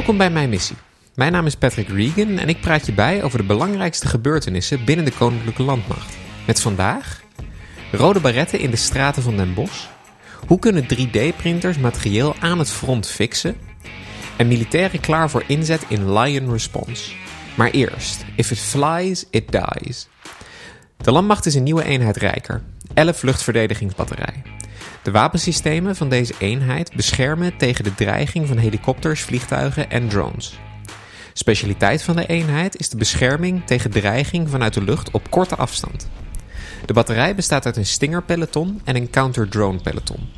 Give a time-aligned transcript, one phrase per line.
[0.00, 0.76] Welkom bij mijn missie.
[1.14, 5.04] Mijn naam is Patrick Regan en ik praat je bij over de belangrijkste gebeurtenissen binnen
[5.04, 6.16] de Koninklijke Landmacht.
[6.46, 7.22] Met vandaag
[7.92, 9.86] rode barretten in de straten van Den Bosch.
[10.46, 13.56] Hoe kunnen 3D-printers materieel aan het front fixen?
[14.36, 17.12] En militairen klaar voor inzet in Lion Response.
[17.56, 20.08] Maar eerst, if it flies, it dies.
[20.96, 22.62] De landmacht is een nieuwe eenheid rijker.
[22.94, 24.42] 11 luchtverdedigingsbatterij.
[25.02, 30.58] De wapensystemen van deze eenheid beschermen tegen de dreiging van helikopters, vliegtuigen en drones.
[31.32, 36.08] Specialiteit van de eenheid is de bescherming tegen dreiging vanuit de lucht op korte afstand.
[36.86, 40.28] De batterij bestaat uit een Stinger-peloton en een counter-drone-peloton.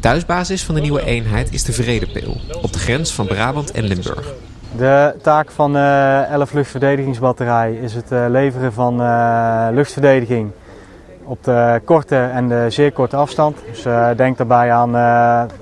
[0.00, 4.32] Thuisbasis van de nieuwe eenheid is de Vredepeel, op de grens van Brabant en Limburg.
[4.76, 10.50] De taak van de 11 luchtverdedigingsbatterij is het eh, leveren van uh, luchtverdediging
[11.32, 13.58] op de korte en de zeer korte afstand.
[13.70, 14.90] Dus uh, denk daarbij aan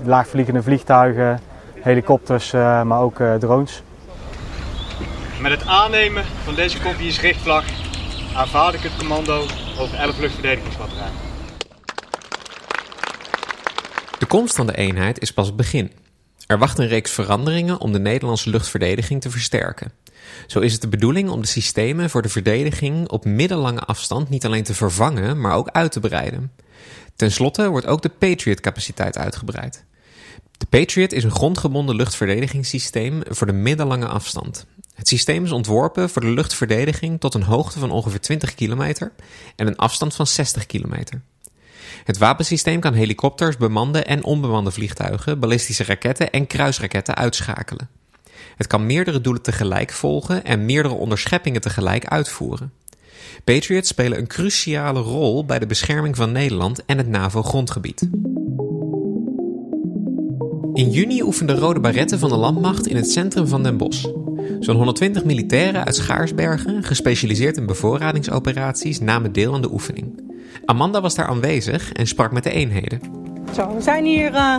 [0.03, 1.39] laagvliegende vliegtuigen,
[1.81, 3.83] helikopters, maar ook drones.
[5.41, 7.63] Met het aannemen van deze kopiersrichtvlag
[8.35, 9.41] aanvaard ik het commando
[9.79, 11.09] over 11 luchtverdedigingsbatterij.
[14.19, 15.91] De komst van de eenheid is pas het begin.
[16.47, 19.91] Er wacht een reeks veranderingen om de Nederlandse luchtverdediging te versterken.
[20.47, 24.45] Zo is het de bedoeling om de systemen voor de verdediging op middellange afstand niet
[24.45, 26.51] alleen te vervangen, maar ook uit te breiden.
[27.15, 29.85] Ten slotte wordt ook de Patriot-capaciteit uitgebreid.
[30.57, 34.65] De Patriot is een grondgebonden luchtverdedigingssysteem voor de middellange afstand.
[34.93, 39.11] Het systeem is ontworpen voor de luchtverdediging tot een hoogte van ongeveer 20 kilometer
[39.55, 41.21] en een afstand van 60 kilometer.
[42.03, 47.89] Het wapensysteem kan helikopters, bemande en onbemande vliegtuigen, ballistische raketten en kruisraketten uitschakelen.
[48.61, 52.71] Het kan meerdere doelen tegelijk volgen en meerdere onderscheppingen tegelijk uitvoeren.
[53.43, 58.09] Patriots spelen een cruciale rol bij de bescherming van Nederland en het NAVO-grondgebied.
[60.73, 64.05] In juni oefenden rode baretten van de landmacht in het centrum van Den Bosch.
[64.59, 70.21] Zo'n 120 militairen uit Schaarsbergen, gespecialiseerd in bevoorradingsoperaties, namen deel aan de oefening.
[70.65, 73.01] Amanda was daar aanwezig en sprak met de eenheden.
[73.55, 74.55] Zo, we zijn hier uh,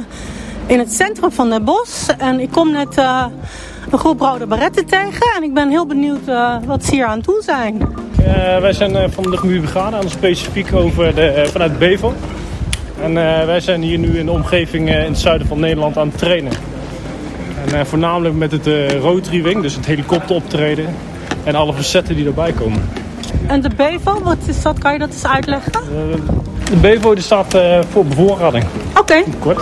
[0.66, 3.26] in het centrum van Den Bosch en ik kom net uh,
[3.90, 7.20] een groep rode baretten tegen en ik ben heel benieuwd uh, wat ze hier aan
[7.20, 7.94] doen zijn.
[8.60, 12.14] wij zijn van de Brigade aan specifiek over de, vanuit Bevel.
[13.02, 13.14] En
[13.46, 16.52] wij zijn hier nu in de omgeving in het zuiden van Nederland aan het trainen.
[17.72, 18.66] En voornamelijk met het
[19.00, 20.86] rotary wing, dus het helikopteroptreden
[21.44, 22.88] en alle facetten die erbij komen.
[23.46, 24.78] En de BEVO, wat is dat?
[24.78, 25.72] Kan je dat eens uitleggen?
[26.70, 27.56] De BEVO die staat
[27.90, 28.64] voor bevoorrading.
[28.90, 29.00] Oké.
[29.00, 29.24] Okay.
[29.38, 29.60] Kort.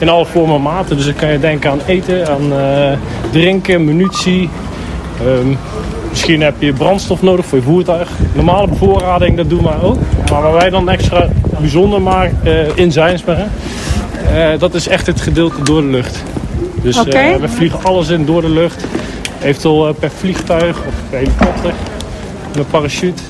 [0.00, 0.96] In alle vormen en maten.
[0.96, 2.92] Dus dan kan je denken aan eten, aan uh,
[3.30, 4.50] drinken, munitie.
[5.26, 5.58] Um,
[6.08, 8.08] misschien heb je brandstof nodig voor je voertuig.
[8.32, 9.98] Normale bevoorrading, dat doen wij ook.
[10.30, 11.28] Maar waar wij dan extra
[11.60, 12.32] bijzonder maar,
[12.74, 13.20] in zijn,
[14.58, 16.22] dat is echt het gedeelte door de lucht.
[16.82, 17.40] Dus okay.
[17.40, 18.84] we vliegen alles in door de lucht.
[19.42, 21.72] Eventueel per vliegtuig of per helikopter.
[22.56, 23.22] Een parachute.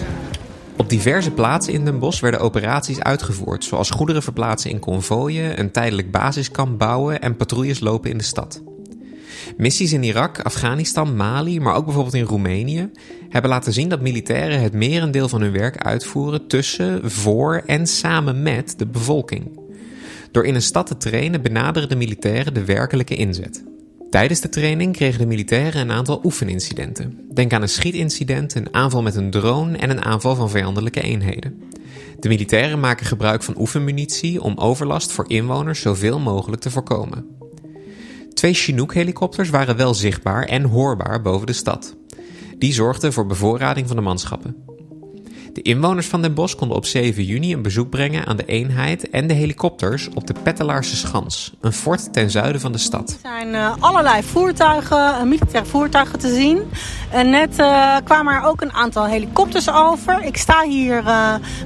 [0.80, 5.70] Op diverse plaatsen in Den Bosch werden operaties uitgevoerd, zoals goederen verplaatsen in konvooien, een
[5.70, 8.62] tijdelijk basiskamp bouwen en patrouilles lopen in de stad.
[9.56, 12.90] Missies in Irak, Afghanistan, Mali, maar ook bijvoorbeeld in Roemenië
[13.28, 18.42] hebben laten zien dat militairen het merendeel van hun werk uitvoeren tussen, voor en samen
[18.42, 19.58] met de bevolking.
[20.30, 23.69] Door in een stad te trainen benaderen de militairen de werkelijke inzet.
[24.10, 27.28] Tijdens de training kregen de militairen een aantal oefenincidenten.
[27.32, 31.62] Denk aan een schietincident, een aanval met een drone en een aanval van vijandelijke eenheden.
[32.18, 37.26] De militairen maken gebruik van oefenmunitie om overlast voor inwoners zoveel mogelijk te voorkomen.
[38.34, 41.96] Twee Chinook-helikopters waren wel zichtbaar en hoorbaar boven de stad.
[42.58, 44.56] Die zorgden voor bevoorrading van de manschappen.
[45.52, 49.10] De inwoners van Den Bosch konden op 7 juni een bezoek brengen aan de eenheid
[49.10, 53.10] en de helikopters op de Pettelaarse Schans, een fort ten zuiden van de stad.
[53.10, 56.62] Er zijn uh, allerlei voertuigen, uh, militaire voertuigen te zien.
[57.10, 60.24] En net uh, kwamen er ook een aantal helikopters over.
[60.24, 61.02] Ik sta hier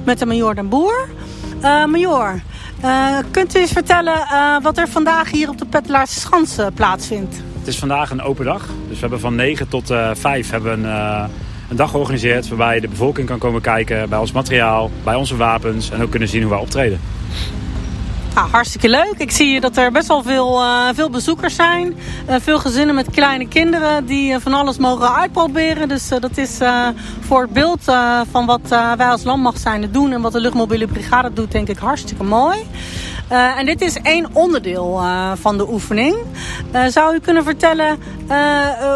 [0.03, 1.09] met de major Den Boer.
[1.61, 2.41] major,
[3.31, 4.27] kunt u eens vertellen
[4.61, 7.35] wat er vandaag hier op de Pettelaarse Schans plaatsvindt?
[7.59, 8.65] Het is vandaag een open dag.
[8.87, 11.29] Dus we hebben van 9 tot 5 hebben een
[11.69, 15.91] een dag georganiseerd waarbij de bevolking kan komen kijken bij ons materiaal, bij onze wapens
[15.91, 16.99] en ook kunnen zien hoe wij optreden.
[18.33, 19.15] Hartstikke leuk.
[19.17, 21.95] Ik zie dat er best wel veel, uh, veel bezoekers zijn.
[22.29, 25.87] Uh, veel gezinnen met kleine kinderen die uh, van alles mogen uitproberen.
[25.87, 26.57] Dus dat is
[27.19, 27.83] voor het beeld
[28.31, 31.77] van wat wij als landmacht zijn doen en wat de luchtmobiele brigade doet, denk ik
[31.77, 32.57] hartstikke mooi.
[33.27, 35.01] En dit is één onderdeel
[35.33, 36.15] van de oefening.
[36.87, 37.99] Zou u kunnen vertellen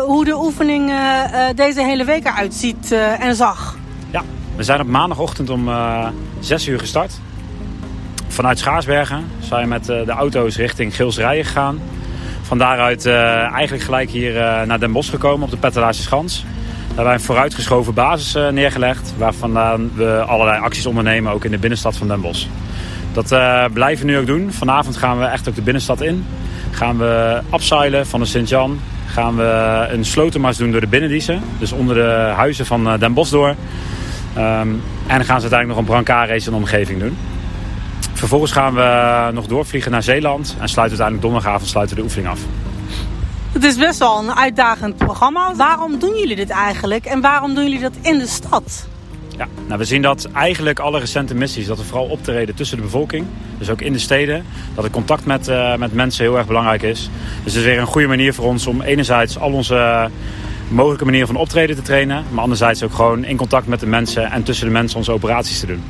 [0.05, 0.91] hoe de oefening
[1.55, 3.77] deze hele week eruit ziet en zag?
[4.11, 4.21] Ja,
[4.55, 5.69] we zijn op maandagochtend om
[6.39, 7.19] 6 uur gestart.
[8.27, 11.79] Vanuit Schaarsbergen zijn we met de auto's richting Gilsrijen gegaan.
[12.41, 14.33] Van daaruit eigenlijk gelijk hier
[14.67, 16.43] naar Den Bosch gekomen op de Pettelaarse Schans.
[16.43, 19.13] Daar hebben wij een vooruitgeschoven basis neergelegd.
[19.17, 19.53] Waarvan
[19.95, 22.45] we allerlei acties ondernemen, ook in de binnenstad van Den Bosch.
[23.13, 23.27] Dat
[23.73, 24.51] blijven we nu ook doen.
[24.51, 26.25] Vanavond gaan we echt ook de binnenstad in.
[26.71, 28.79] Gaan we abseilen van de Sint-Jan
[29.11, 31.41] gaan we een slotenmars doen door de binnendiezen.
[31.59, 33.49] Dus onder de huizen van eh, Den Bosch door.
[33.49, 37.17] Um, en dan gaan ze uiteindelijk nog een brancard-race in de omgeving doen.
[38.13, 40.55] Vervolgens gaan we nog doorvliegen naar Zeeland.
[40.59, 42.39] En sluiten uiteindelijk donderdagavond sluiten de oefening af.
[43.51, 45.55] Het is best wel een uitdagend programma.
[45.55, 47.05] Waarom doen jullie dit eigenlijk?
[47.05, 48.87] En waarom doen jullie dat in de stad?
[49.39, 52.83] Ja, nou we zien dat eigenlijk alle recente missies, dat er vooral optreden tussen de
[52.83, 53.25] bevolking,
[53.57, 54.45] dus ook in de steden,
[54.75, 57.09] dat het contact met, uh, met mensen heel erg belangrijk is.
[57.43, 60.09] Dus het is weer een goede manier voor ons om enerzijds al onze
[60.69, 64.31] mogelijke manieren van optreden te trainen, maar anderzijds ook gewoon in contact met de mensen
[64.31, 65.83] en tussen de mensen onze operaties te doen.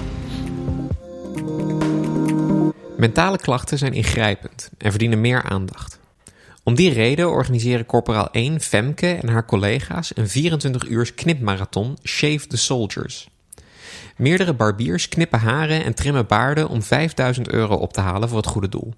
[2.98, 6.00] Mentale klachten zijn ingrijpend en verdienen meer aandacht.
[6.64, 12.48] Om die reden organiseren Corporaal 1 Femke en haar collega's een 24 uurs knipmarathon Shave
[12.48, 13.28] the Soldiers.
[14.20, 18.48] Meerdere barbiers knippen haren en trimmen baarden om 5000 euro op te halen voor het
[18.48, 18.94] goede doel.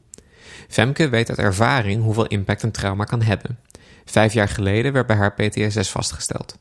[0.68, 3.60] Femke weet uit ervaring hoeveel impact een trauma kan hebben.
[4.06, 6.58] Vijf jaar geleden werd bij haar PTSS vastgesteld.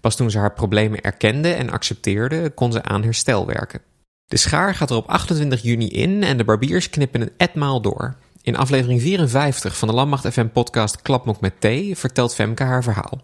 [0.00, 3.80] Pas toen ze haar problemen erkende en accepteerde, kon ze aan herstel werken.
[4.26, 8.16] De schaar gaat er op 28 juni in en de barbiers knippen een etmaal door.
[8.42, 13.20] In aflevering 54 van de Landmacht FM podcast Klapmok met thee vertelt Femke haar verhaal.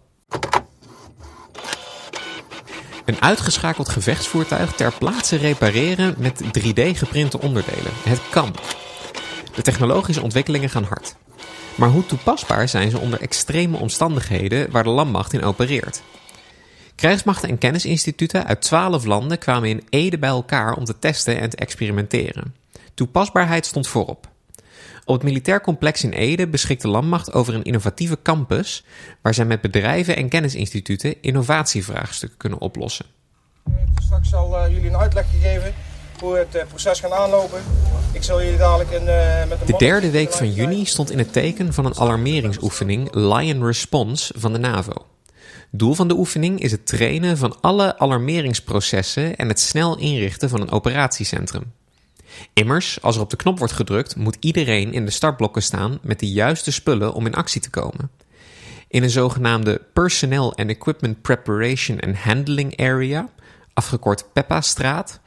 [3.05, 7.91] Een uitgeschakeld gevechtsvoertuig ter plaatse repareren met 3D geprinte onderdelen.
[8.03, 8.55] Het kan.
[9.55, 11.15] De technologische ontwikkelingen gaan hard.
[11.75, 16.01] Maar hoe toepasbaar zijn ze onder extreme omstandigheden waar de landmacht in opereert?
[16.95, 21.49] Krijgsmachten en kennisinstituten uit 12 landen kwamen in Ede bij elkaar om te testen en
[21.49, 22.55] te experimenteren.
[22.93, 24.30] Toepasbaarheid stond voorop.
[25.11, 28.83] Op het militair complex in Ede beschikt de landmacht over een innovatieve campus
[29.21, 33.05] waar zij met bedrijven en kennisinstituten innovatievraagstukken kunnen oplossen.
[34.01, 35.73] Straks zal uh, jullie een uitleg gegeven
[36.19, 37.61] hoe het uh, proces gaat aanlopen.
[38.11, 41.33] Ik zal jullie dadelijk een, uh, met de derde week van juni stond in het
[41.33, 45.05] teken van een alarmeringsoefening Lion Response van de NAVO.
[45.71, 50.61] Doel van de oefening is het trainen van alle alarmeringsprocessen en het snel inrichten van
[50.61, 51.73] een operatiecentrum.
[52.53, 56.19] Immers, als er op de knop wordt gedrukt, moet iedereen in de startblokken staan met
[56.19, 58.11] de juiste spullen om in actie te komen.
[58.87, 63.29] In een zogenaamde Personnel and Equipment Preparation and Handling Area,
[63.73, 65.19] afgekort PEPA-straat,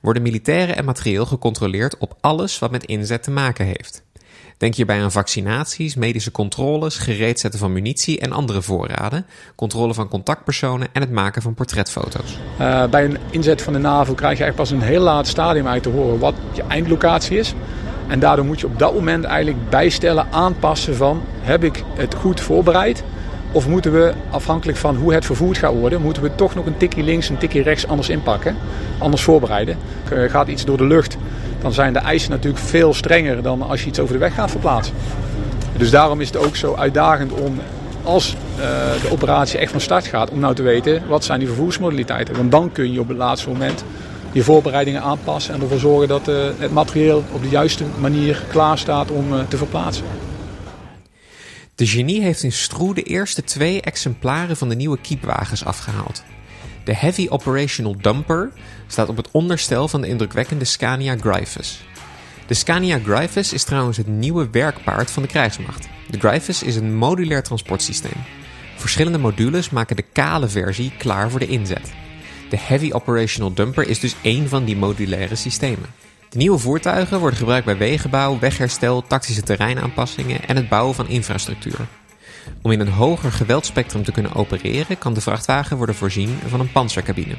[0.00, 4.02] worden militairen en materieel gecontroleerd op alles wat met inzet te maken heeft.
[4.58, 10.08] Denk hierbij aan vaccinaties, medische controles, gereed zetten van munitie en andere voorraden, controle van
[10.08, 12.38] contactpersonen en het maken van portretfoto's.
[12.60, 15.66] Uh, bij een inzet van de NAVO krijg je eigenlijk pas een heel laat stadium
[15.66, 17.54] uit te horen wat je eindlocatie is.
[18.08, 22.40] En daardoor moet je op dat moment eigenlijk bijstellen, aanpassen van heb ik het goed
[22.40, 23.04] voorbereid?
[23.52, 26.76] Of moeten we, afhankelijk van hoe het vervoerd gaat worden, moeten we toch nog een
[26.76, 28.56] tikje links, een tikje rechts anders inpakken,
[28.98, 29.78] anders voorbereiden?
[30.10, 31.16] Eh, gaat iets door de lucht,
[31.60, 34.50] dan zijn de eisen natuurlijk veel strenger dan als je iets over de weg gaat
[34.50, 34.94] verplaatsen.
[35.76, 37.60] Dus daarom is het ook zo uitdagend om,
[38.02, 38.60] als uh,
[39.02, 42.36] de operatie echt van start gaat, om nou te weten wat zijn die vervoersmodaliteiten.
[42.36, 43.84] Want dan kun je op het laatste moment
[44.32, 48.78] je voorbereidingen aanpassen en ervoor zorgen dat uh, het materieel op de juiste manier klaar
[48.78, 50.04] staat om uh, te verplaatsen.
[51.74, 56.22] De genie heeft in Stroe de eerste twee exemplaren van de nieuwe kiepwagens afgehaald.
[56.88, 58.50] De Heavy Operational Dumper
[58.86, 61.80] staat op het onderstel van de indrukwekkende Scania Gryphus.
[62.46, 65.88] De Scania Gryphus is trouwens het nieuwe werkpaard van de krijgsmacht.
[66.10, 68.24] De Gryphus is een modulair transportsysteem.
[68.76, 71.92] Verschillende modules maken de kale versie klaar voor de inzet.
[72.50, 75.88] De Heavy Operational Dumper is dus één van die modulaire systemen.
[76.28, 81.86] De nieuwe voertuigen worden gebruikt bij wegenbouw, wegherstel, tactische terreinaanpassingen en het bouwen van infrastructuur.
[82.62, 86.72] Om in een hoger geweldspectrum te kunnen opereren, kan de vrachtwagen worden voorzien van een
[86.72, 87.34] panzercabine.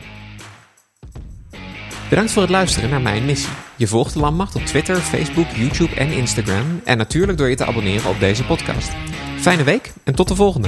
[2.10, 3.54] Bedankt voor het luisteren naar mijn missie.
[3.75, 6.82] Je volgt de Landmacht op Twitter, Facebook, YouTube en Instagram.
[6.84, 8.92] En natuurlijk door je te abonneren op deze podcast.
[9.39, 10.68] Fijne week en tot de volgende.